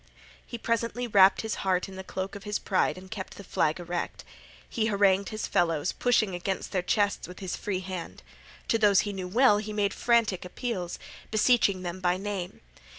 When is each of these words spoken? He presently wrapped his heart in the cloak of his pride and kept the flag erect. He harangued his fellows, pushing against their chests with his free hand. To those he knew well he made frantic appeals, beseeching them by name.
He 0.43 0.57
presently 0.57 1.05
wrapped 1.05 1.41
his 1.41 1.57
heart 1.61 1.87
in 1.87 1.95
the 1.95 2.03
cloak 2.03 2.33
of 2.33 2.43
his 2.43 2.57
pride 2.57 2.97
and 2.97 3.11
kept 3.11 3.37
the 3.37 3.43
flag 3.43 3.79
erect. 3.79 4.23
He 4.67 4.87
harangued 4.87 5.29
his 5.29 5.45
fellows, 5.45 5.91
pushing 5.91 6.33
against 6.33 6.71
their 6.71 6.81
chests 6.81 7.27
with 7.27 7.37
his 7.37 7.55
free 7.55 7.81
hand. 7.81 8.23
To 8.69 8.79
those 8.79 9.01
he 9.01 9.13
knew 9.13 9.27
well 9.27 9.59
he 9.59 9.73
made 9.73 9.93
frantic 9.93 10.43
appeals, 10.43 10.97
beseeching 11.29 11.83
them 11.83 11.99
by 11.99 12.17
name. 12.17 12.61